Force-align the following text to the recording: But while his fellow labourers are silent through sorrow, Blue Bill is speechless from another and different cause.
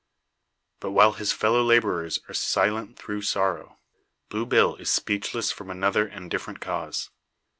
But 0.79 0.93
while 0.93 1.11
his 1.11 1.31
fellow 1.31 1.61
labourers 1.61 2.19
are 2.27 2.33
silent 2.33 2.97
through 2.97 3.21
sorrow, 3.21 3.77
Blue 4.29 4.47
Bill 4.47 4.75
is 4.77 4.89
speechless 4.89 5.51
from 5.51 5.69
another 5.69 6.07
and 6.07 6.31
different 6.31 6.59
cause. 6.59 7.11